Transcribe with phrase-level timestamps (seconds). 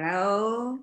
[0.00, 0.78] Hello，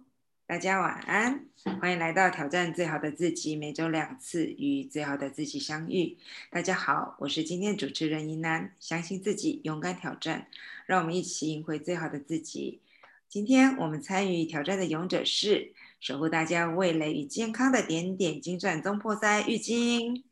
[0.45, 1.45] 大家晚安，
[1.79, 6.17] 欢迎来到挑战最好的自己，每周两次与最好的自己相遇。
[6.51, 10.47] 大家好，我是今天主持人一楠，相信自己，勇敢挑战，
[10.85, 12.81] 让我们一起赢回最好的自己。
[13.29, 15.71] 今天我们参与挑战的勇者是
[16.01, 20.23] 守护大家味蕾与健康的点点金钻中破塞浴巾。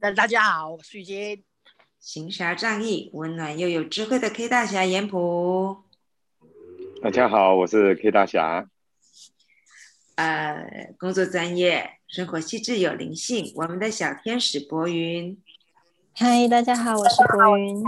[0.00, 1.42] 大大家好，我是浴巾。
[1.98, 5.89] 行侠仗义、温暖又有智慧的 K 大侠严普。
[7.02, 8.68] 大家好，我是 K 大侠。
[10.16, 15.40] 呃，工作专业，生活细致有灵性，我们的小天使博云。
[16.12, 17.82] 嗨，大家好，我是博云。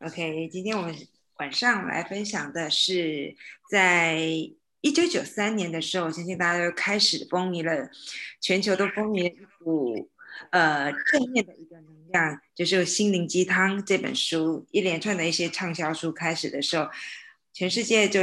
[0.00, 0.92] OK，今天我们
[1.38, 3.36] 晚上来分享的是，
[3.70, 4.18] 在
[4.80, 7.88] 一九九三年的时候，我相信大家都开始风靡了，
[8.40, 10.10] 全球都风靡了一股
[10.50, 16.88] 呃正面的一个能量，就是《心灵鸡汤》这本书，一连串的一些畅销书开始的时候。
[17.54, 18.20] 全世界就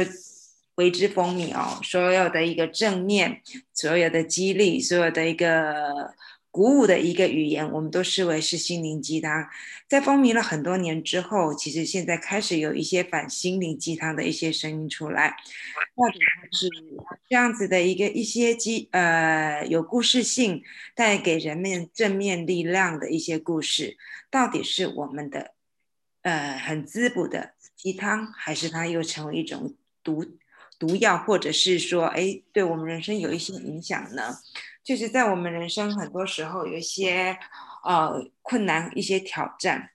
[0.76, 3.40] 为之风靡哦，所有的一个正面，
[3.72, 6.14] 所有的激励，所有的一个
[6.50, 9.46] 鼓舞的一个语言，我们都视为是心灵鸡汤。
[9.88, 15.34] 在风靡了很多年之后，其实现在开始有一些反心灵鸡汤的一些声音出来，
[15.96, 16.18] 到底
[16.52, 16.68] 是
[17.28, 20.62] 这样子的一个一些鸡呃有故事性，
[20.94, 23.96] 带给人们正面力量的一些故事，
[24.30, 25.52] 到底是我们的
[26.20, 27.54] 呃很滋补的。
[27.82, 30.24] 鸡汤还是它又成为一种毒
[30.78, 34.38] 毒药，或者是说，哎，对我们人生有一些影响呢？
[34.84, 37.36] 就是在我们人生很多时候有一些
[37.84, 39.90] 呃困难、一些挑战，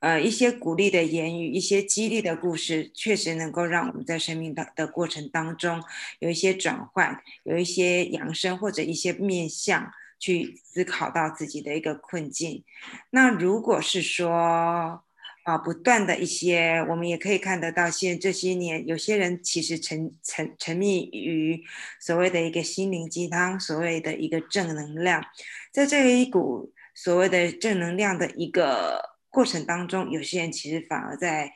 [0.00, 5.80] 呃，一些鼓励的言语、一些激励的故事，确实能够让我们在生命的的过程当中
[6.18, 12.64] 有一些转换，有一些扬升或者一些面向去思考到自己的一个困境。
[13.10, 15.04] 那如果是说，
[15.42, 21.64] 啊，不断的一些，我们也可以看得到，现这些年，有些人其实沉沉沉迷于
[21.98, 25.24] 所谓的一个心灵鸡汤，所谓的一个正能量，
[25.72, 31.50] 在这一股所谓的正能量的一个过程当中，有些人其实反而在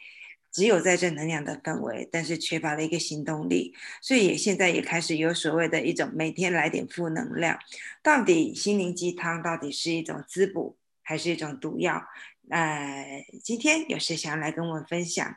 [0.51, 7.59] 只有在正能量的氛围，但是缺乏了一个行动力，所以也现在也开始有所谓的一种每天来点负能量，
[8.03, 12.03] 到底心灵鸡汤到底是一种滋补，还是一种毒药？
[12.51, 15.35] 呃，今天有谁想要来跟我们分享，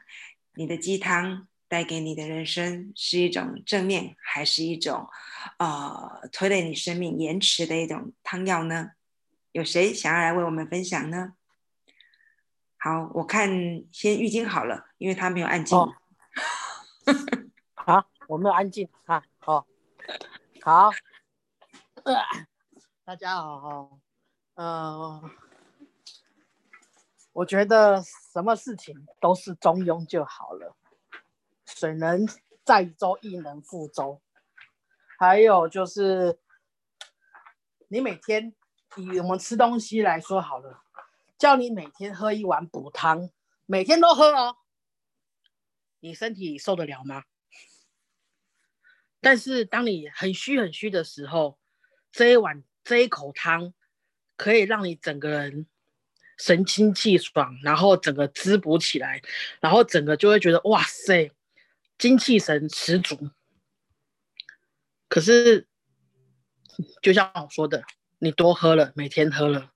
[0.55, 5.07] 你的鸡汤带给你的人生是一种正面，还是一种
[5.57, 8.91] 呃拖累你生命延迟的一种汤药呢？
[9.53, 11.33] 有谁想要来为我们分享呢？
[12.77, 13.49] 好，我看
[13.91, 15.77] 先浴巾好了，因为他没有安静。
[17.73, 19.23] 好，我没有安静啊。
[19.39, 19.65] 好，
[20.61, 20.91] 好，
[23.05, 23.97] 大家好，
[24.55, 25.46] 嗯。
[27.37, 28.01] 我觉得
[28.33, 30.75] 什么事情都是中庸就好了，
[31.65, 32.27] 水能
[32.65, 34.19] 载舟，亦能覆舟。
[35.19, 36.39] 还有就是，
[37.89, 38.55] 你每天
[38.95, 40.81] 以我们吃东西来说好了，
[41.37, 43.29] 叫你每天喝一碗补汤，
[43.67, 44.57] 每天都喝哦，
[45.99, 47.25] 你身体受得了吗？
[49.21, 51.59] 但是当你很虚很虚的时候，
[52.11, 53.75] 这一碗这一口汤
[54.35, 55.67] 可以让你整个人。
[56.37, 59.21] 神清气爽，然后整个滋补起来，
[59.59, 61.31] 然后整个就会觉得哇塞，
[61.97, 63.31] 精气神十足。
[65.09, 65.67] 可是，
[67.01, 67.83] 就像我说的，
[68.19, 69.71] 你多喝了，每天喝了，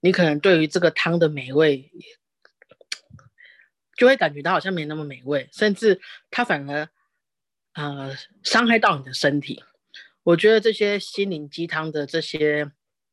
[0.00, 1.90] 你可能对于这个汤的美味，
[3.96, 6.88] 就会感觉到好像没那么美味，甚至它反而
[7.72, 9.64] 呃伤害到你的身体。
[10.22, 12.70] 我觉得这些心灵鸡汤的这些。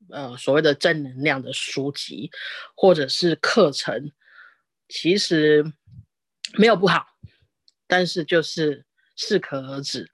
[0.09, 2.31] 呃，所谓的正能量的书籍
[2.75, 4.11] 或者是课程，
[4.89, 5.71] 其实
[6.57, 7.07] 没有不好，
[7.87, 8.85] 但是就是
[9.15, 10.09] 适可而止。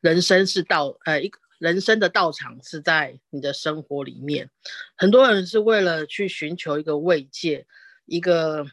[0.00, 4.50] 人生是道，呃，一个人生的道场是在你的生活里面。
[4.96, 7.66] 很多人是为了去寻求一个慰藉，
[8.06, 8.66] 一个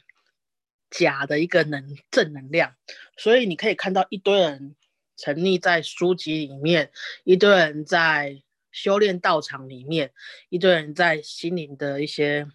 [0.89, 2.75] 假的一个能正能量，
[3.17, 4.75] 所以你可以看到一堆人
[5.17, 6.91] 沉溺在书籍里面，
[7.25, 8.41] 一堆人在。
[8.71, 10.13] 修炼道场里面，
[10.49, 12.47] 一堆人在心灵的一些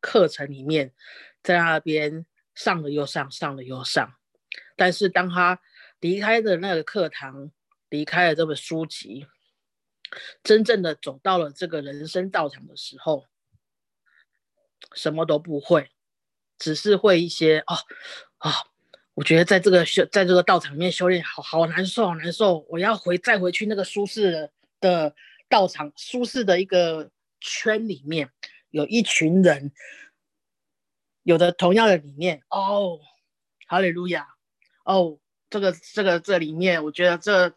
[0.00, 0.94] 课程里面，
[1.42, 2.24] 在那边
[2.54, 4.14] 上了又上，上了又上。
[4.76, 5.60] 但是当他
[5.98, 7.50] 离开的那个课堂，
[7.88, 9.26] 离开了这本书籍，
[10.44, 13.26] 真正的走到了这个人生道场的时候，
[14.94, 15.90] 什么都不会，
[16.56, 17.74] 只是会一些哦
[18.38, 18.52] 啊，
[19.14, 22.64] 我觉得在这个修，在这个道场里面修炼，好好难受，好难受。
[22.68, 24.50] 我要回再回去那个舒适
[24.80, 25.14] 的。
[25.48, 27.10] 道场舒适的一个
[27.40, 28.30] 圈里面，
[28.70, 29.72] 有一群人，
[31.22, 33.00] 有的同样的理念哦，
[33.66, 34.28] 哈利路亚，
[34.84, 35.18] 哦，
[35.50, 37.56] 这个这个这里面，我觉得这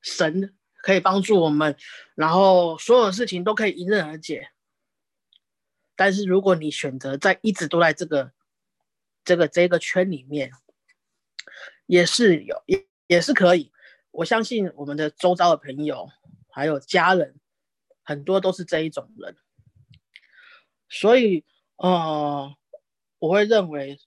[0.00, 1.76] 神可以帮助我们，
[2.14, 4.50] 然后所有事情都可以迎刃而解。
[5.94, 8.32] 但是如果你选择在一直都在这个
[9.24, 10.50] 这个这个圈里面，
[11.86, 13.72] 也是有也也是可以。
[14.10, 16.08] 我相信我们的周遭的朋友
[16.52, 17.34] 还有家人，
[18.04, 19.36] 很多都是这一种人，
[20.88, 21.44] 所以
[21.76, 22.54] 呃，
[23.18, 23.98] 我会认为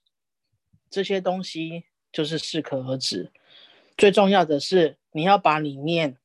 [0.88, 3.30] 这些东西就是适可而止。
[3.98, 6.16] 最重要的是，你要把里面。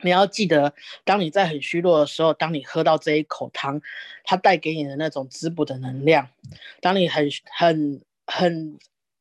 [0.00, 3.80] 你要记得，当你在很虚弱的时候，当你喝到这一口汤，
[4.22, 6.26] 它带给你的那种滋补的能量；
[6.82, 8.78] 当你很很很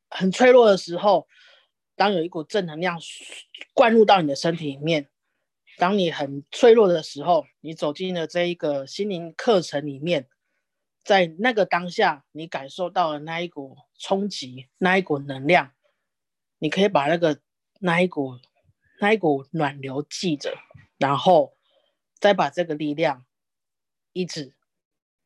[0.09, 1.25] 很脆弱的时候，
[1.95, 2.99] 当有一股正能量
[3.73, 5.05] 灌入到你的身体里面；
[5.77, 10.27] 当你很脆弱的时候，你走进了这一个心灵课程里面，
[11.03, 15.73] 在那个当下，你感受到了那一股冲击，那一股能量，
[16.59, 17.39] 你可以把那个
[17.79, 18.39] 那一股。
[18.99, 20.57] 那一股暖流记着，
[20.97, 21.57] 然后
[22.21, 23.25] 再把这个力量
[24.13, 24.55] 一直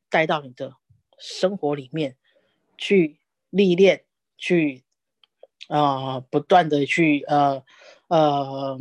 [0.10, 0.78] 带到你的
[1.20, 2.18] 生活里面
[2.76, 3.20] 去
[3.52, 4.06] 历练，
[4.36, 4.84] 去
[5.68, 7.64] 呃不断的去呃
[8.08, 8.80] 呃，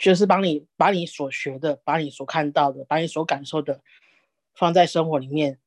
[0.00, 3.82] 就是帮你把你所学的、把你所看到的、把你所感受的
[4.54, 5.60] 放在生活里面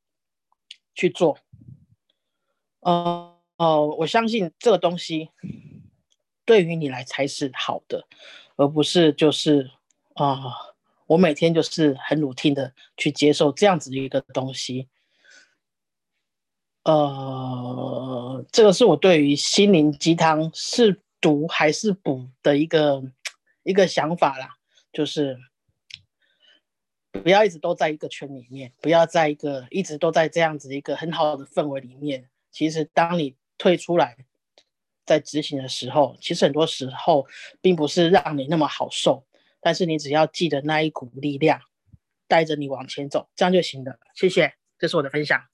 [0.94, 1.38] 去做。
[2.82, 5.30] 呃呃，我相信这个东西。
[6.46, 8.06] 对于你来才是好的，
[8.58, 9.72] 而不是就是
[10.16, 10.38] 啊，
[11.08, 14.90] 我每天就是很努力的去接受这样子的一个东西。
[16.84, 23.02] 呃，这个是我对于心灵鸡汤是毒还是补的一个
[23.64, 24.58] 一个想法啦，
[24.92, 25.38] 就是
[27.12, 32.30] 不要一直都在一个圈里面，不要在一个一直都在这样子一个很好的氛围里面。
[32.52, 34.26] 其实当你退出来。
[35.06, 37.28] 在执行的时候，其实很多时候
[37.60, 39.28] 并不是让你那么好受，
[39.60, 41.60] 但是你只要记得那一股力量
[42.26, 44.00] 带着你往前走，这样就行了。
[44.16, 45.46] 谢谢，这是我的分享。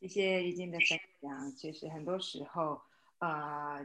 [0.00, 0.86] 谢谢玉静的分
[1.20, 1.52] 享。
[1.56, 2.82] 其实很多时候，
[3.18, 3.84] 呃，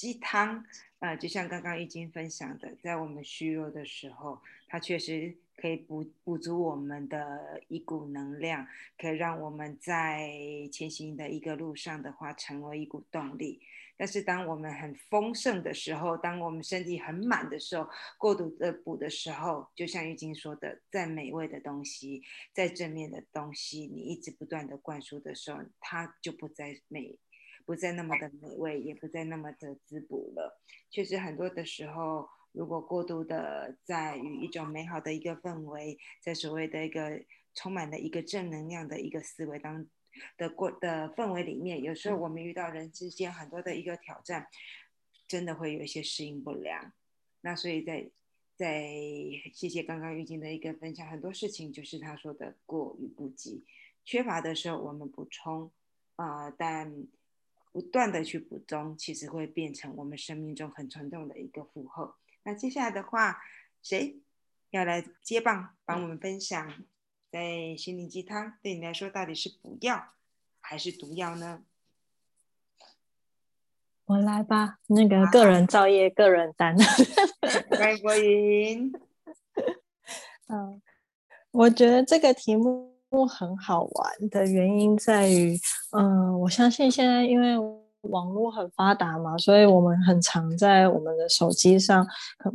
[0.00, 0.64] 鸡汤，
[1.00, 5.36] 呃，就像刚刚玉晶分享的，在我们虚弱的时候，它确实。
[5.60, 8.66] 可以补补足我们的一股能量，
[8.96, 10.32] 可以让我们在
[10.72, 13.60] 前行的一个路上的话，成为一股动力。
[13.98, 17.86] 但是当我们很丰盛的时候，当我们身体很满的时候，
[18.16, 22.22] 过度的补的时候，就像玉晶说的，再美味的东西，
[22.54, 27.18] 再正面的东西，你一直不断的灌输的时候，它就不再美，
[27.64, 30.60] 不再那么的美味，也不再那么的滋补了。
[30.90, 32.28] 确实很多的时候。
[32.52, 37.22] 如果过度的在于一种美好的一个氛围，在所谓的一个
[37.54, 39.86] 充满的一个正能量的一个思维当
[40.36, 44.48] 的过的氛围里面，有时候我们遇到人之间很多的一个挑战，
[45.28, 46.92] 真的会有一些适应不良。
[47.42, 48.10] 那所以在
[48.56, 48.90] 在
[49.54, 53.64] 谢谢刚刚玉晶的一个分享，很多事情就是他说的过与不及，
[54.04, 55.70] 缺乏的时候我们补充
[56.16, 57.06] 啊，但
[57.72, 62.16] 不断的去补充，其实会变成我们生命中很沉重的一个负荷。
[62.42, 63.40] 那接下来的话，
[63.82, 64.20] 谁
[64.70, 66.84] 要来接棒帮我们分享？
[67.30, 70.14] 在心灵鸡汤对你来说到底是补药
[70.60, 71.62] 还是毒药呢？
[74.06, 76.76] 我来吧，那个个人造业，个人担。
[77.70, 78.92] 欢迎国云。
[80.48, 80.82] 嗯，
[81.52, 85.58] 我觉得这个题目很好玩的原因在于，
[85.92, 87.79] 嗯，我相信现在因为。
[88.02, 92.06] 网络很发达嘛，所以我们很常在我们的手机上，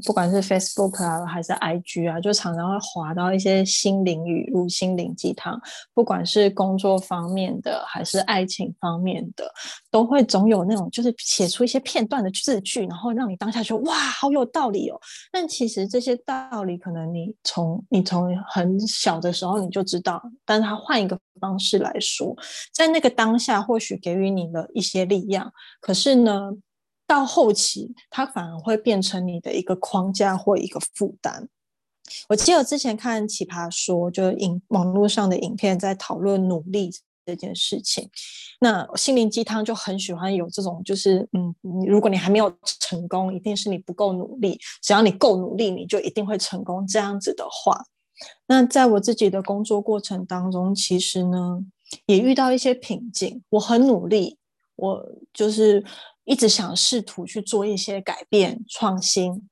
[0.05, 5.59] 不管是 Facebook 啊，还是 IG 啊，就常常会滑到一些心灵语录、心灵鸡汤，
[5.93, 9.45] 不管是工作方面的，还是爱情方面的，
[9.91, 14.99] 都会总有那种就是写出一些片段的字句，然后让你当下觉得哇，好有道理哦。
[15.31, 22.35] 但其实这些道理，可能你从你从很小的时候你就知道，但是他换一个方式来说，
[22.73, 25.34] 在那个当下，或许给予你了一些力量。
[25.81, 26.51] 可是呢，
[27.07, 31.47] 到后期它反而会变成你的一个框架或一个负担。
[32.29, 36.91] 我记得之前看《奇葩说》，就影网络上的影片，在讨论努力
[37.25, 38.07] 这件事情。
[38.59, 41.53] 那心灵鸡汤就很喜欢有这种，就是嗯，
[41.87, 46.85] 如果你还没有成功，一定是你不够努力；只要你够努力，你就一定会成功。
[46.85, 47.83] 这样子的话，
[48.45, 51.65] 那在我自己的工作过程当中，其实呢，
[52.05, 53.43] 也遇到一些瓶颈。
[53.49, 54.37] 我很努力。
[54.75, 55.84] 我就是
[56.24, 59.48] 一直想试图去做一些改变、创新，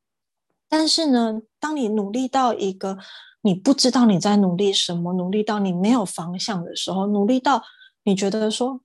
[0.68, 2.98] 但是呢，当你努力到一个
[3.42, 7.62] 你不知道你在努力什么，努力到你没有方向的时候，努力到
[8.04, 8.82] 你觉得说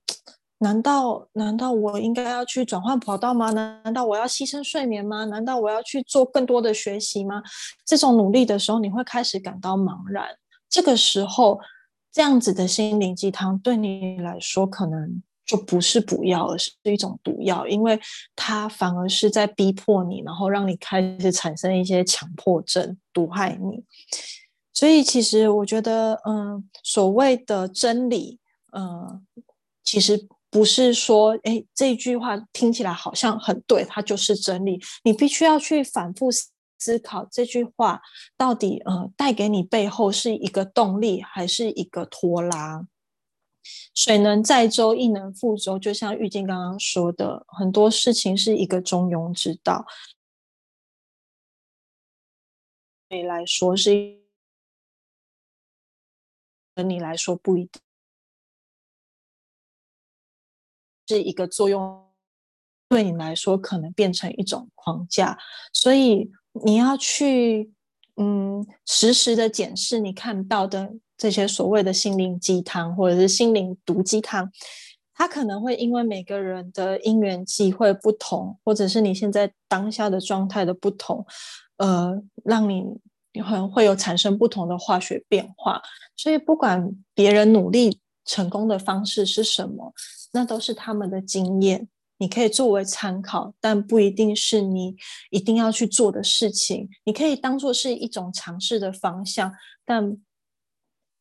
[0.59, 3.51] 难道难道我应该要去转换跑道吗？
[3.51, 5.25] 难道我要牺牲睡眠吗？
[5.25, 7.41] 难道我要去做更多的学习吗？
[7.85, 10.27] 这种努力的时候，你会开始感到茫然。
[10.69, 11.59] 这个时候，
[12.11, 17.99] 这样子的心灵鸡汤对你来说，可能就不是补药，而是一种毒药，因为
[18.35, 23.83] 它反而是在逼迫你，然后让你开始产生一些强迫症，毒害你。
[24.71, 28.37] 所以，其实我觉得，嗯，所谓的真理，
[28.71, 29.25] 嗯，
[29.83, 30.27] 其实。
[30.51, 34.81] 不是说，哎，这句话听起来好像很对，它就是真理。
[35.03, 38.01] 你必须要去反复思考这句话
[38.35, 42.83] 到底，呃，带给你背后是一个动力，还是一个拖拉？
[43.93, 45.77] 水能载舟，亦能覆舟。
[45.79, 49.85] 就像玉静刚刚说的，很多事情是一个中庸之道。
[53.07, 54.19] 对你来说是，
[56.75, 57.81] 对你来说不一定。
[61.07, 62.07] 是一个作用，
[62.87, 65.39] 对你来说可能变成一种框架，
[65.73, 66.31] 所以
[66.63, 67.73] 你要去
[68.17, 74.51] 嗯实时的检视你看到的这些所谓的心灵鸡汤或者是心灵毒鸡汤，
[75.13, 81.23] 它可能会因为每个人的因缘机会不同，或者是你现在当下的状态的不同，
[81.77, 82.83] 呃，让你
[83.43, 85.79] 可能会有产生不同的化学变化。
[86.15, 89.93] 所以不管别人努力成功的方式是什么。
[90.31, 91.87] 那都是他们的经验，
[92.19, 94.95] 你可以作为参考，但不一定是你
[95.31, 96.87] 一定要去做的事情。
[97.03, 99.51] 你可以当做是一种尝试的方向，
[99.83, 100.15] 但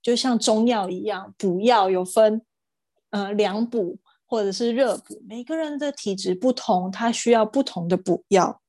[0.03, 2.43] 就像中药一样，补药有分
[3.11, 8.61] 呃凉补或者是热补，每个人的体质不同，他需要不同的补药。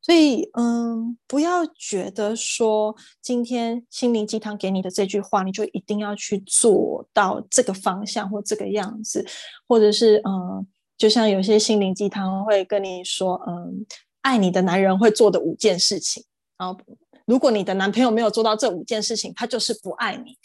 [0.00, 9.26] 所以，嗯，不要觉得说今天心灵鸡汤给你的这句话，你就一定要去做到这个方向或这个样子，
[9.66, 10.66] 或者是，嗯，
[10.96, 13.84] 就像有些心灵鸡汤会跟你说，嗯，
[14.22, 16.24] 爱你的男人会做的五件事情，
[16.56, 16.80] 然后
[17.28, 20.38] 如果你的男朋友没有做到这五件事情，他就是不爱你。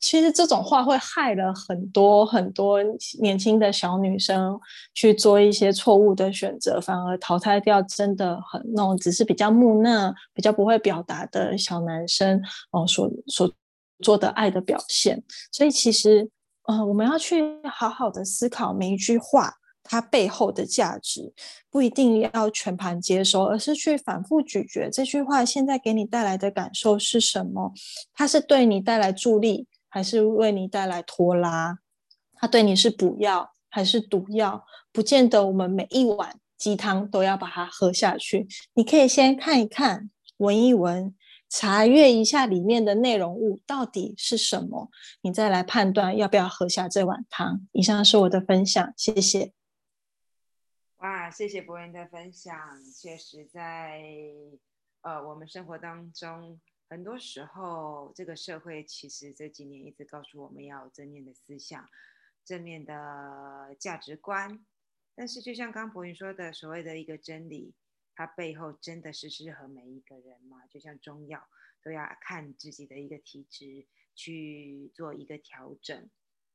[0.00, 2.78] 其实这种话会害了很多很多
[3.20, 4.58] 年轻的小女生
[4.94, 13.50] 去做一些错误的选择，反而淘汰掉真的很那种只是比较木讷、比较不会表达的小男生哦所所
[14.00, 15.22] 做的爱的表现。
[15.52, 16.28] 所以其实，
[16.64, 19.54] 呃，我们要去好好的思考每一句话
[19.84, 21.32] 它背后的价值，
[21.70, 27.72] 不一定要全盘接收，而是去反复咀嚼这句话现在给你带来的感受是什么，
[28.12, 29.68] 它是对你带来助力。
[29.94, 31.78] 还是为你带来拖拉，
[32.34, 34.64] 它对你是补药还是毒药？
[34.90, 38.48] 不见得我们每一碗鸡汤都要把它喝下去。
[38.74, 41.14] 你可以先看一看，闻一闻，
[41.48, 44.90] 查阅一下里面的内容物到底是什么，
[45.22, 47.60] 你再来判断要不要喝下这碗汤。
[47.70, 49.52] 以上是我的分享，谢谢。
[51.04, 54.02] 啊，谢谢博云的分享，确实在
[55.02, 56.58] 呃我们生活当中。
[56.88, 61.86] 很多时候，这个社会其实这几年一直告诉我们要正面的思想、
[62.42, 64.64] 正面的价值观。
[65.14, 67.74] 但是，就像刚博云说的，所谓的一个真理，
[68.14, 70.66] 它背后真的是适合每一个人吗？
[70.70, 71.46] 就像中药，
[71.82, 76.08] 都要看自己的一个体质去做一个调整。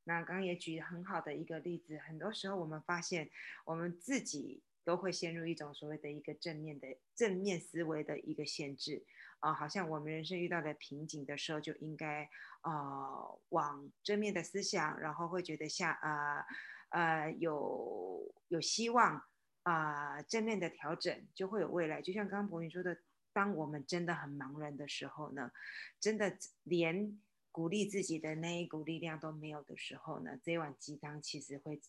[0.04, 3.30] 那刚刚也举很好的一个例子，很多时候我们发现，
[3.64, 9.04] 我们自己都会陷入一种所谓的一个正面的正面思维的一个限制。
[9.40, 12.28] 啊，好像我们人生遇到的瓶颈的时候，就应该
[12.62, 16.44] 呃往正面的思想，然后会觉得像呃
[16.90, 19.22] 呃有有希望
[19.62, 22.02] 啊，正面的调整就会有未来。
[22.02, 22.98] 就像刚刚博云说的，
[23.32, 25.50] 当我们真的很茫然的时候呢，
[25.98, 27.18] 真的连
[27.50, 31.80] 鼓励自己的那一股力量都没有的时候呢，这碗鸡汤其实会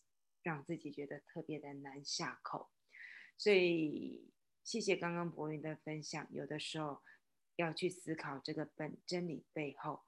[0.42, 2.70] 让自己觉得特别的难下口。
[3.36, 4.30] 所以
[4.62, 7.02] 谢谢刚刚博云的分享，有的时候。
[7.56, 10.00] 要去思考这个本真理背后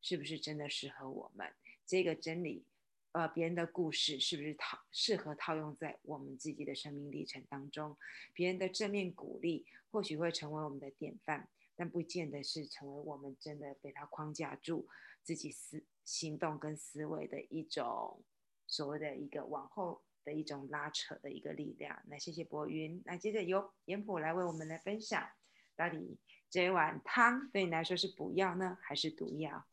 [0.00, 1.52] 是不是真的适合我们？
[1.84, 2.64] 这个真理，
[3.12, 7.98] 呃，别人的故事是不是套适合套用在我们自己的生命历程当中？
[8.32, 14.86] 别人的正面鼓励或许会成为我们的典范，但不见得是成为我们真的被他框架住
[15.22, 18.22] 自己思行动跟思维的一种
[18.66, 22.02] 所谓的一个往后的一种拉扯的一个力量。
[22.06, 25.26] 那谢谢博云，那接着由严普来为我们来分享
[25.74, 26.18] 到底。
[26.50, 29.64] 这碗汤对你来说是补药呢，还是毒药？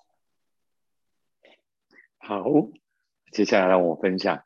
[2.20, 2.46] 好，
[3.34, 4.46] 接下来让我分享。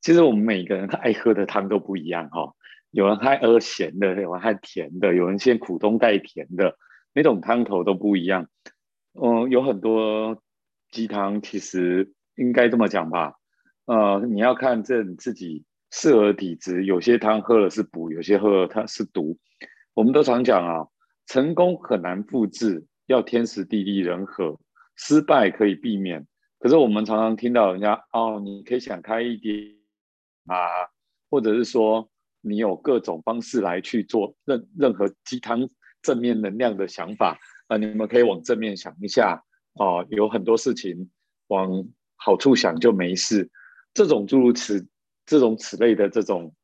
[0.00, 2.54] 其实我们每个人爱喝的汤都不一样哈，
[2.90, 6.78] 有人爱喝咸的，有人爱甜的，有人先苦中带甜的，
[7.12, 8.48] 每种汤头都不一样。
[9.14, 10.40] 嗯，有很多
[10.90, 13.34] 鸡汤，其实应该这么讲吧。
[13.86, 19.36] 呃，你要看这你自己适合体质，有些汤喝了是补，有些喝了它是毒。
[19.94, 20.86] 我们都常讲啊，
[21.26, 24.60] 成功很难复制，要天时地利人和，
[24.94, 26.26] 失败可以避免。
[26.60, 29.56] 可是我们常常听到人家哦，你可以想开一点
[30.46, 30.86] 啊，
[31.28, 32.08] 或者是说
[32.40, 35.68] 你有各种方式来去做任任何鸡汤
[36.02, 37.38] 正面能量的想法
[37.68, 41.10] 啊，你们可以往正面想一下哦，有很多事情
[41.48, 43.50] 往好处想就没事。
[43.92, 44.86] 这种诸如此
[45.26, 46.54] 这种此类的这种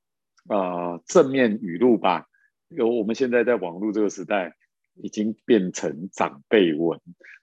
[0.49, 2.26] 啊正面语录吧。
[2.69, 4.57] 有我们现在在网络这个时代，
[4.95, 7.00] 已经变成长辈文，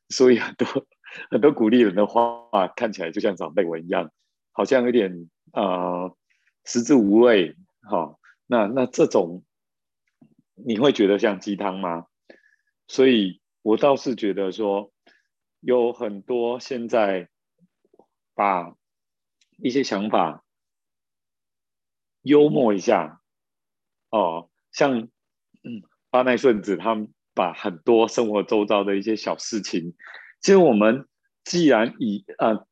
[0.10, 0.68] 所以很多
[1.32, 4.12] 很多鼓励人的话，看起来就像长辈文一样，
[4.52, 6.14] 好像有点呃
[6.66, 7.56] 食之无味。
[7.84, 9.44] 哈，那那这种
[10.56, 12.08] 你会觉得像鸡汤吗？
[12.88, 14.92] 所以我倒是觉得说，
[15.60, 17.30] 有很多现在
[18.36, 18.76] 把
[19.58, 20.44] 一些想法
[22.22, 23.22] 幽默一下，
[24.10, 24.50] 哦。
[24.72, 29.94] 像，嗯，巴奈顺子他们把很多生活周遭的一些小事情，
[30.42, 31.08] 其实我们
[31.44, 32.66] 既然以呃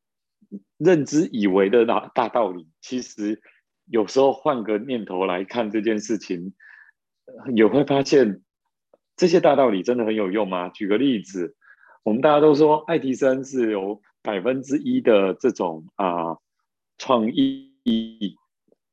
[0.78, 3.40] 认知以为的大大道理，其实
[3.86, 6.56] 有时候换个念头来看这件事情，
[7.56, 8.42] 也会发现
[9.16, 10.70] 这些大道理真的很有用吗？
[10.70, 11.56] 举个例子，
[12.04, 16.38] 我们大家都说爱迪生是有百分之一的这种啊
[16.98, 18.38] 创意，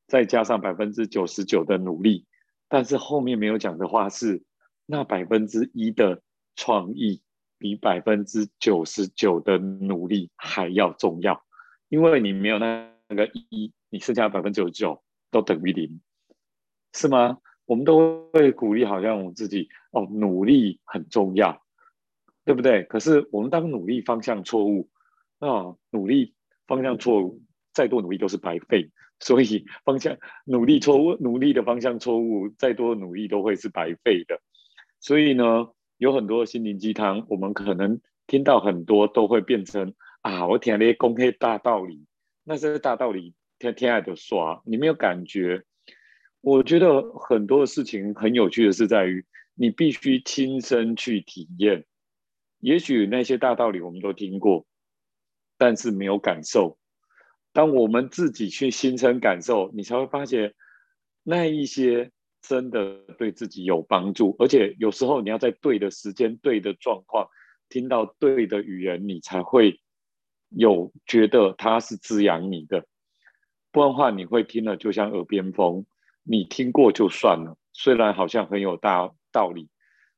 [0.07, 2.26] 再加上百分之九十九的努力。
[2.68, 4.42] 但是后面没有讲的话是，
[4.85, 6.21] 那百分之一的
[6.54, 7.23] 创意
[7.59, 11.42] 比百分之九十九的努力还要重要，
[11.88, 16.00] 因为你没有那那个一，你剩下百分之九十九都等于零，
[16.92, 17.38] 是吗？
[17.68, 21.60] 我们都会鼓励，好像我们自己哦，努力很重要，
[22.46, 22.82] 对不对？
[22.84, 24.88] 可是我们当努力方向错误
[25.38, 26.34] 啊，努力
[26.66, 27.42] 方向错误，
[27.75, 28.90] 再多努力都是白费。
[29.20, 34.40] 所以方向努力错误，努力的方向错误，再多努力都会是白费的。
[34.99, 42.06] 所以呢，有很多心灵鸡汤，我们可能听到很多都会变成啊，我听那些公开大道理，
[42.45, 45.64] 那些大道理天天爱的刷，你没有感觉。
[46.49, 49.23] 我觉得很多的事情很有趣的是在于，
[49.54, 51.84] 你必须亲身去体验。
[52.61, 54.65] 也许那些大道理我们都听过，
[55.58, 56.78] 但是没有感受。
[57.52, 60.54] 当我们自己去心身感受，你才会发现
[61.23, 67.28] 那一些真的对自己有帮助，而且有时候你要在对的时间、对的状况，
[67.69, 69.82] 听到对的语言，你才会
[70.49, 72.87] 有觉得它是滋养你的。
[73.71, 75.84] 不然的话，你会听了就像耳边风，
[76.28, 77.56] 你听过就算了。
[77.73, 79.69] 虽然好像很有大道理，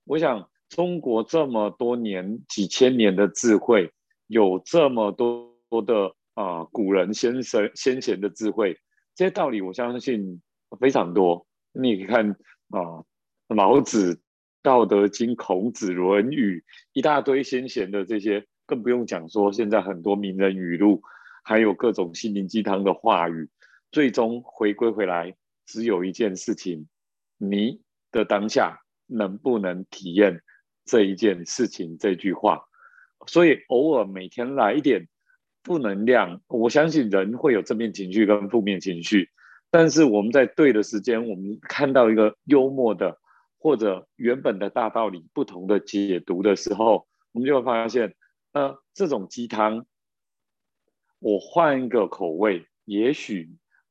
[0.05, 3.93] 我想中国这么多年、几千年的智慧，
[4.27, 5.55] 有这么多
[5.87, 6.15] 的。
[6.35, 8.79] 啊，古人先生先贤的智慧，
[9.15, 10.41] 这些道理我相信
[10.79, 11.47] 非常多。
[11.73, 12.31] 你看
[12.71, 13.05] 啊，
[13.49, 14.23] 老子、
[14.63, 21.03] 道德经、孔子、论语，一大堆先贤的这些，更不用讲说现在很多名人语录，
[21.43, 23.51] 还有各种心灵鸡汤的话语，
[23.91, 25.35] 最终回归回来，
[25.71, 26.89] 只有一件事情：
[27.39, 27.81] 你
[28.11, 30.43] 的当下能不能体验
[30.85, 31.97] 这一件事情？
[31.97, 32.65] 这句话，
[33.29, 35.07] 所以偶尔每天来一点。
[35.63, 39.29] 负能量，我相信人会有正面情绪跟负面情绪，
[39.71, 43.19] 但是我们在对的时间，我们看到一个幽默的
[43.59, 48.15] 或者原本的大道理不同的解读的时候，我们就会发现，
[48.53, 49.85] 呃，这种鸡汤，
[51.19, 53.51] 我换一个口味，也许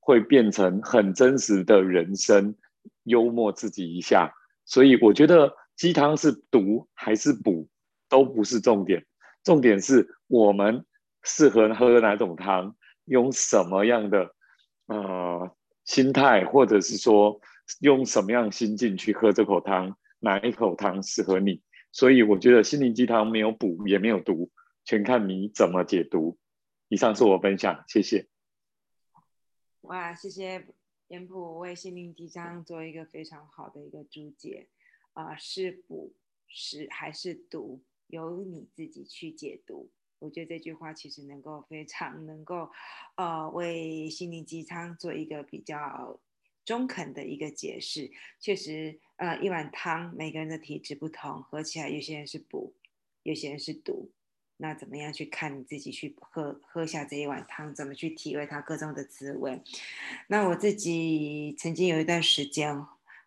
[0.10, 2.56] 会变成很真实的人生，
[3.04, 4.34] 幽默自己一下。
[4.66, 7.70] 所以我觉得鸡汤是毒还是补
[8.10, 9.06] 都不是重点，
[9.44, 10.84] 重点是我们。
[11.22, 12.76] 适合喝哪种汤？
[13.06, 14.34] 用什么样的
[14.88, 15.52] 呃
[15.84, 17.40] 心态，或者是说
[17.82, 19.96] 用什么样心境去喝这口汤？
[20.20, 21.62] 哪一口汤适合你？
[21.92, 24.50] 所以我觉得心灵鸡汤没有补也没有毒，
[24.86, 26.38] 全看你怎么解读。
[26.88, 28.29] 以上是我分享，谢谢。
[29.90, 30.68] 哇，谢谢
[31.08, 34.68] 严普为心灵鸡汤做一个非常好的一个注解
[35.14, 36.14] 啊，是补
[36.48, 39.90] 是还是毒，由你自己去解读。
[40.20, 42.70] 我觉得这句话其实能够非常能够，
[43.16, 46.20] 呃，为心灵鸡汤做一个比较
[46.64, 48.12] 中肯的一个解释。
[48.40, 52.76] 确实，呃，一碗汤，每个人的体质不同，喝起来有些人是补，
[53.24, 54.12] 有些人是毒。
[54.62, 59.62] 那怎么样去看你自己去喝喝下这一碗汤，怎么去体会它各种的滋味？
[60.28, 62.86] 那我自己曾经有一段时间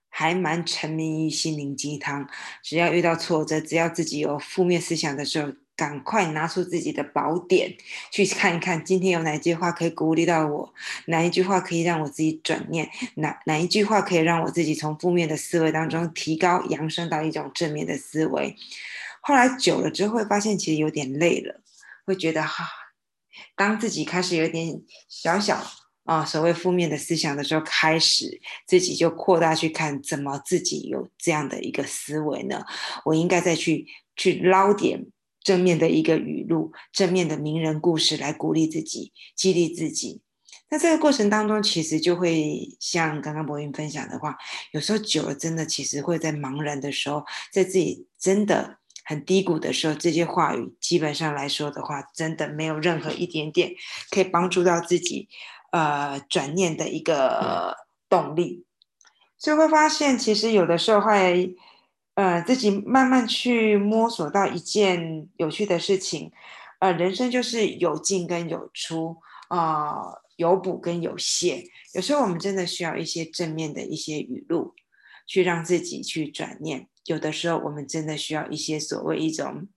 [0.08, 2.28] 还蛮沉迷于心灵鸡汤，
[2.62, 5.52] 只要遇到挫折，只要自己有负面思想的时候。
[5.74, 7.74] 赶快拿出自己的宝典
[8.10, 10.72] 去看一看，今天有哪句话可以鼓励到我，
[11.06, 18.54] 哪一句话可以让我自己转念，哪哪一句话可以让我自己从负面的思维当中提高扬升到一种正面的思维。
[19.22, 21.62] 后来久了之后，会发现其实有点累了，
[22.04, 22.66] 会觉得哈，
[23.56, 25.64] 当自己开始有点小小
[26.04, 32.64] 啊所谓负面的思想的时候，开始自己就扩大去看，怎么自己有这样的一个思维呢？
[33.06, 35.06] 我应该再去去捞点。
[35.44, 40.22] 正面的一个语录，正面的名人故事来鼓励自己、激励自己。
[40.70, 44.38] 那这个过程当中，其实就会像刚刚博云分享的话，
[44.70, 48.78] 有时候久了，真的其实会在茫然的时候，在自己真的
[49.12, 53.72] 很低谷的时候，这些话语基本上来说的话，真的没有任何一点点
[54.10, 55.28] 可以帮助到自己
[55.70, 57.76] 呃转念的一个
[58.08, 58.64] 动力。
[59.38, 61.54] 所以会发现，其实有的时候会。
[62.14, 66.30] 呃，自己慢慢去摸索到一件有趣的事情，
[66.78, 69.16] 呃，人生就是有进跟有出，
[69.48, 71.64] 啊，有补跟有泄。
[71.94, 74.74] 有时候我们真的需要一些正面的一些语录，
[75.26, 76.86] 去让自己去转念。
[77.04, 79.68] 有的时候我们真的需要一些所谓一种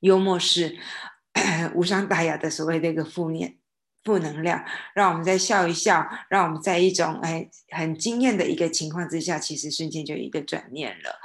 [0.00, 0.78] 幽默式、
[1.74, 3.58] 无伤大雅的所谓的一个负面
[4.02, 11.18] 负能量，让我们再笑一笑，让我们在一种哎很惊艳的一个情况之下，其实瞬间就一个转念了。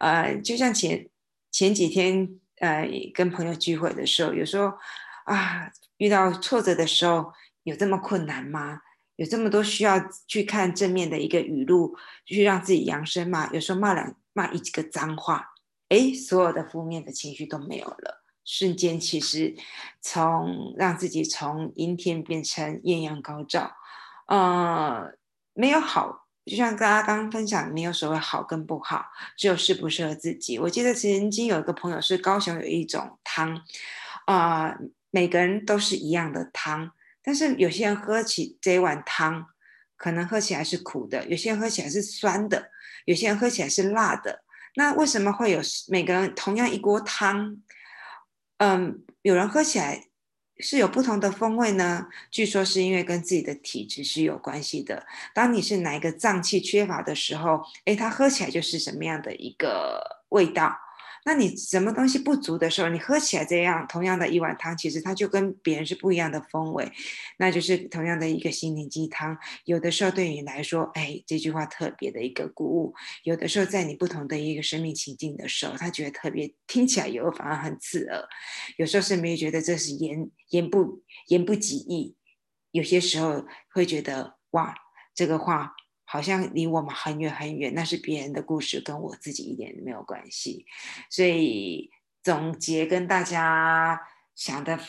[0.00, 1.08] 呃，就像前
[1.50, 2.28] 前几天，
[2.60, 4.72] 呃，跟朋友聚会的时候，有时候
[5.24, 7.32] 啊，遇到挫折的时候，
[7.64, 8.80] 有这么困难吗？
[9.16, 9.98] 有这么多需要
[10.28, 13.50] 去看正面的一个语录，去让自己扬声吗？
[13.52, 15.54] 有时候骂两骂一个脏话，
[15.88, 19.56] 哎，所有的负面的情绪都没有了，瞬间其实
[20.00, 23.72] 从让自己从阴天变成艳阳高照，
[24.28, 25.12] 呃，
[25.54, 26.28] 没有好。
[26.46, 29.04] 就像大家刚刚分享，没有所谓好跟不好，
[29.36, 30.58] 只有适不适合自己。
[30.58, 33.60] 我记得曾经有一个朋友是高雄有一种汤，
[34.24, 34.74] 啊，
[35.10, 39.48] 每个人都是一样的汤，但是有些人喝起这一碗汤，
[39.94, 42.70] 可能喝起来是苦的，有些人喝起来是酸的，
[43.08, 44.44] 有些人喝起来是辣的。
[44.74, 47.56] 那为什么会有每个人同样一锅汤，
[48.58, 50.04] 嗯，有人喝起来？
[50.60, 52.08] 是有不同的风味呢。
[52.30, 55.06] 据说是因为跟自己的体质是有关系的。
[55.32, 60.76] 当你是哪一个脏器缺乏的时候，诶，它喝起来就是什么样的一个味道。
[61.24, 66.90] 那你什么东西不足的时候，你喝起来这样同样的一碗汤，其实它就跟别人是不一样的风味，
[67.38, 69.36] 那就是同样的一个心灵鸡汤。
[69.64, 78.24] 有的时候对你来说，哎，这句话特别的一个鼓舞；有的时候在你不同的一个生命情境的时候，他觉得特别听起来有反而很刺耳。
[78.76, 82.16] 有时候甚至觉得这是言言不言不及义，
[82.70, 84.74] 有些时候会觉得哇，
[85.14, 85.74] 这个话。
[86.10, 90.64] 好像离我们很远很远，那是别人的故事，跟我自己一点没有关系。
[91.10, 91.90] 所以
[92.22, 94.00] 总结跟大家
[94.34, 94.80] 想的，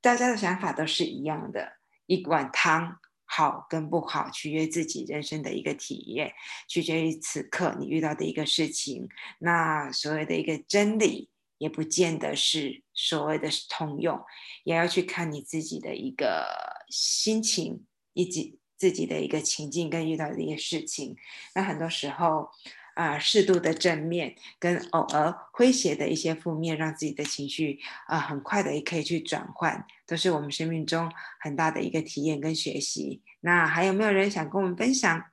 [0.00, 1.74] 大家的想法都是一样的。
[2.06, 6.32] 一碗汤好跟不好，取决于自己人生的一个体验，
[6.66, 9.06] 取决于此刻你遇到的一个事情。
[9.40, 14.18] 那所谓的一个真理，也不见得是所谓的通用，
[14.64, 16.46] 也要去看你自己的一个
[16.88, 18.58] 心情以及。
[18.84, 21.16] 自己的一个情境跟遇到的一些事情，
[21.54, 22.50] 那很多时候
[22.94, 33.22] 啊，适度的正面跟偶尔诙谐的一些负面，让自己的情绪啊，很快的也可以去转换，都是我们生命中很大的一个体验跟学习。
[33.40, 35.24] 那还有没有人想跟我们分享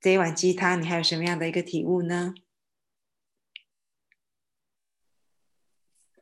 [0.00, 0.80] 这一碗鸡汤？
[0.80, 2.32] 你还有什么样的一个体悟呢？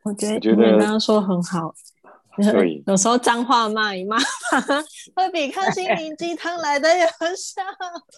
[0.04, 1.74] 我觉得你刚刚说很好。
[2.34, 4.16] 对，有时候脏话骂一骂，
[5.14, 7.62] 会比看心灵鸡汤来的有效。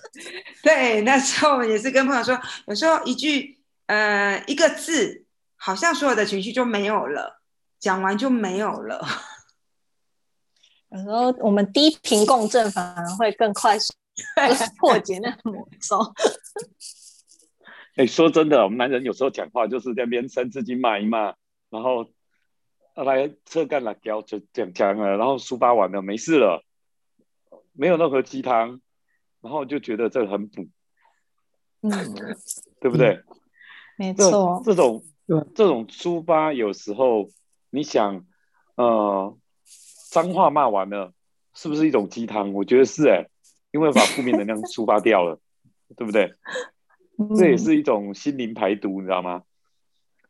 [0.62, 7.40] 对，那时候也是跟朋友说，有时候一句呃一个字，好像所有的情绪就没有了，
[7.80, 9.04] 讲完就没有了。
[10.90, 13.92] 有时候我们低频共振反而会更快速
[14.78, 15.98] 破解那个魔咒。
[17.96, 21.34] 哎，说真的，我们男人有时候讲话就是在边生自己骂一骂，
[21.68, 22.06] 然后。
[23.02, 26.64] 来车干了胶就讲讲了，然后抒发完了没事了，
[27.72, 28.80] 没有任何鸡汤，
[29.40, 30.68] 然后就觉得这很补，
[31.82, 31.90] 嗯，
[32.80, 33.20] 对不对？
[33.98, 35.02] 没错，这种
[35.54, 37.28] 这种抒发有时候
[37.70, 38.24] 你想，
[38.76, 39.36] 呃，
[40.10, 41.12] 脏话骂完了，
[41.54, 42.52] 是不是一种鸡汤？
[42.52, 43.26] 我觉得是哎，
[43.72, 45.40] 因为把负面能量 抒发掉了，
[45.96, 46.32] 对不对？
[47.36, 49.42] 这也是一种心灵排毒，你知道吗？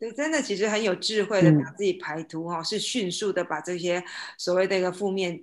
[0.05, 4.05] 对，真的其实很有智慧的把自己排毒哈，是迅速的把这些
[4.37, 5.43] 所谓的一个负面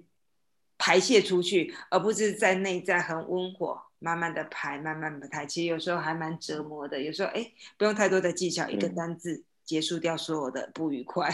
[0.77, 5.47] 排泄出去，而不是在内在很温火，慢慢的排，慢慢的排。
[5.47, 11.27] 其实有时候还蛮折磨的，有时候哎，不用太多的技巧，一个单字结束掉所有的不愉快。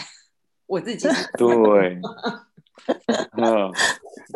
[0.66, 2.00] 我自己 对，
[3.34, 3.70] 嗯，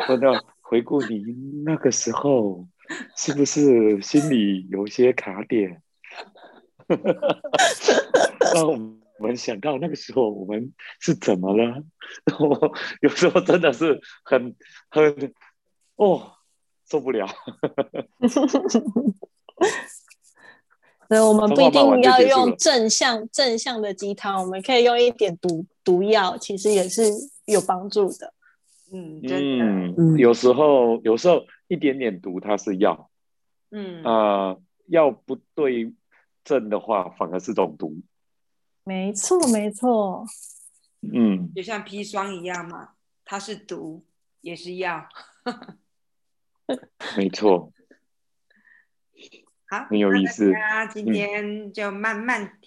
[0.06, 1.24] 说到回顾你
[1.64, 2.68] 那个时候，
[3.16, 5.82] 是不是心里有些卡点？
[8.54, 8.78] 让我
[9.20, 11.84] 们想到那个时候我们是怎么了？
[12.40, 14.56] 我 有时候真的是很
[14.90, 15.34] 很
[15.96, 16.34] 哦
[16.90, 17.28] 受不了。
[21.08, 27.04] 所以我们不一定要用正向正向的鸡汤，我们可以用一点毒毒药，其实也是
[27.46, 28.34] 有帮助的。
[28.94, 29.22] 嗯
[29.98, 33.10] 嗯，有时候有时候一点点毒它是药，
[33.72, 34.56] 嗯啊，
[34.88, 35.94] 药不对
[36.44, 38.02] 症的话反而是种毒。
[38.84, 40.26] 没错没错，
[41.02, 44.04] 嗯，就像砒霜一样嘛，它是毒
[44.42, 45.08] 也是药。
[47.16, 47.72] 没错。
[49.68, 50.52] 好，很有意思。
[50.52, 52.58] 那今天就慢慢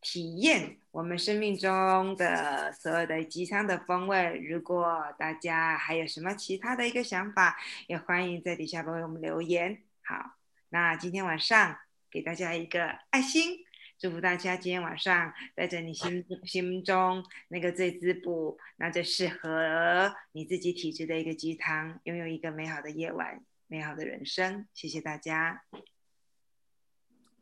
[0.00, 4.38] 体验我们生命中的所有的鸡汤的风味。
[4.38, 9.82] 如果大家还有什么其他的一个想法，也欢迎在底下为我们留言。
[10.02, 10.36] 好，
[10.70, 11.76] 那今天晚上
[12.10, 13.58] 给大家一个爱心，
[13.98, 24.66] 祝福大家今天晚上带着你心心中那个最滋补、那最适合你自己体质的一个鸡汤，拥有一个美好的夜晚、美好的人生。
[24.72, 25.62] 谢谢大家。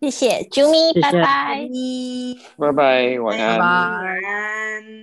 [0.01, 1.67] 谢谢啾咪，拜拜，
[2.59, 3.69] 拜拜，晚安，晚
[4.25, 4.97] 安。